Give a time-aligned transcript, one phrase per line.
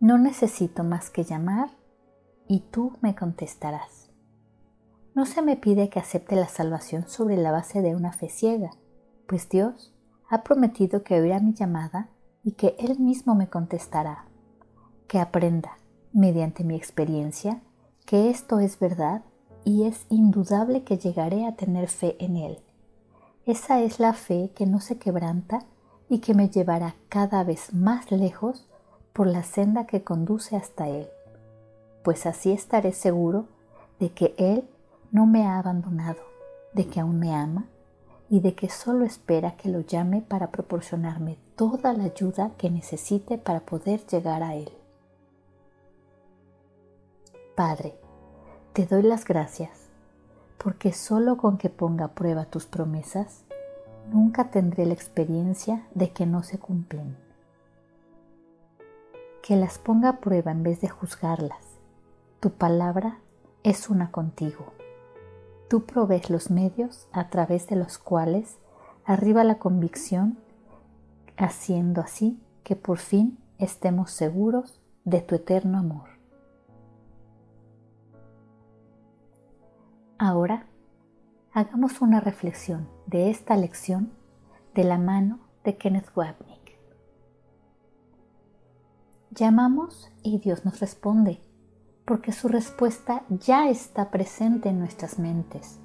[0.00, 1.70] No necesito más que llamar
[2.46, 4.10] y tú me contestarás.
[5.14, 8.72] No se me pide que acepte la salvación sobre la base de una fe ciega,
[9.26, 9.94] pues Dios
[10.28, 12.10] ha prometido que oirá mi llamada
[12.44, 14.26] y que Él mismo me contestará.
[15.08, 15.78] Que aprenda,
[16.12, 17.62] mediante mi experiencia,
[18.04, 19.22] que esto es verdad
[19.64, 22.58] y es indudable que llegaré a tener fe en Él.
[23.46, 25.60] Esa es la fe que no se quebranta
[26.10, 28.68] y que me llevará cada vez más lejos
[29.16, 31.08] por la senda que conduce hasta Él,
[32.02, 33.46] pues así estaré seguro
[33.98, 34.68] de que Él
[35.10, 36.20] no me ha abandonado,
[36.74, 37.64] de que aún me ama
[38.28, 43.38] y de que solo espera que lo llame para proporcionarme toda la ayuda que necesite
[43.38, 44.70] para poder llegar a Él.
[47.54, 47.94] Padre,
[48.74, 49.88] te doy las gracias,
[50.58, 53.44] porque solo con que ponga a prueba tus promesas,
[54.12, 57.25] nunca tendré la experiencia de que no se cumplen.
[59.46, 61.78] Que las ponga a prueba en vez de juzgarlas.
[62.40, 63.20] Tu palabra
[63.62, 64.72] es una contigo.
[65.70, 68.58] Tú provees los medios a través de los cuales
[69.04, 70.36] arriba la convicción,
[71.36, 76.08] haciendo así que por fin estemos seguros de tu eterno amor.
[80.18, 80.66] Ahora
[81.52, 84.10] hagamos una reflexión de esta lección
[84.74, 86.55] de la mano de Kenneth Wapnick.
[89.36, 91.42] Llamamos y Dios nos responde,
[92.06, 95.78] porque su respuesta ya está presente en nuestras mentes.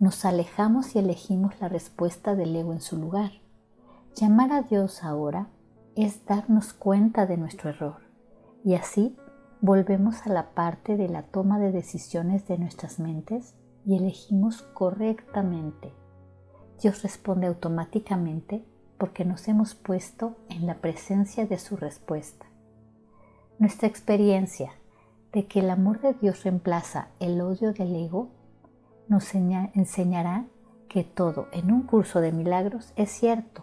[0.00, 3.30] Nos alejamos y elegimos la respuesta del ego en su lugar.
[4.14, 5.48] Llamar a Dios ahora
[5.96, 8.02] es darnos cuenta de nuestro error
[8.66, 9.16] y así
[9.62, 13.54] volvemos a la parte de la toma de decisiones de nuestras mentes
[13.86, 15.94] y elegimos correctamente.
[16.82, 18.62] Dios responde automáticamente
[18.98, 22.49] porque nos hemos puesto en la presencia de su respuesta.
[23.60, 24.72] Nuestra experiencia
[25.34, 28.28] de que el amor de Dios reemplaza el odio del ego
[29.06, 30.46] nos enseñará
[30.88, 33.62] que todo en un curso de milagros es cierto,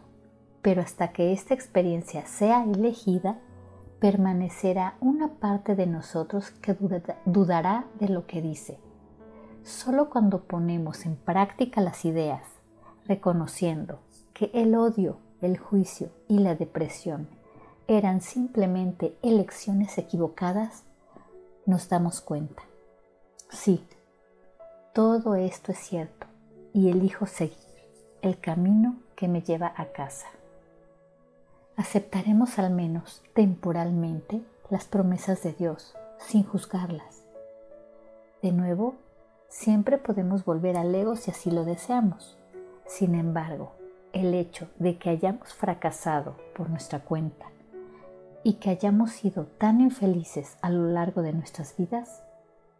[0.61, 3.39] pero hasta que esta experiencia sea elegida,
[3.99, 6.77] permanecerá una parte de nosotros que
[7.25, 8.77] dudará de lo que dice.
[9.63, 12.43] Solo cuando ponemos en práctica las ideas,
[13.07, 14.01] reconociendo
[14.35, 17.29] que el odio, el juicio y la depresión
[17.87, 20.83] eran simplemente elecciones equivocadas,
[21.65, 22.63] nos damos cuenta.
[23.49, 23.85] Sí,
[24.93, 26.27] todo esto es cierto
[26.73, 27.57] y elijo seguir
[28.21, 30.27] el camino que me lleva a casa.
[31.75, 37.23] Aceptaremos al menos temporalmente las promesas de Dios sin juzgarlas.
[38.41, 38.95] De nuevo,
[39.49, 42.37] Siempre podemos volver al ego si así lo deseamos.
[42.85, 43.71] Sin embargo,
[44.13, 47.45] el hecho de que hayamos fracasado por nuestra cuenta
[48.47, 52.23] y que hayamos sido tan infelices a lo largo de nuestras vidas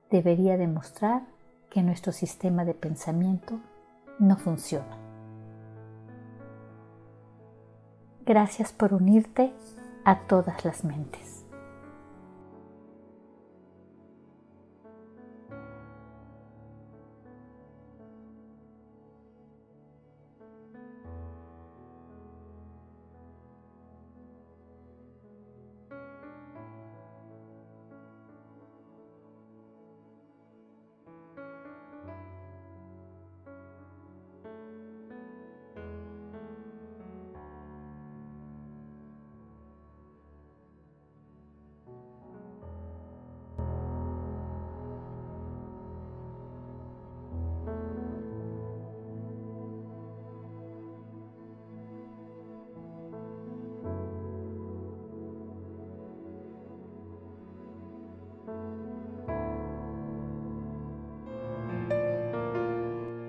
[0.10, 1.24] debería demostrar
[1.70, 3.60] que nuestro sistema de pensamiento
[4.18, 4.98] no funciona.
[8.26, 9.52] Gracias por unirte
[10.06, 11.37] a todas las mentes.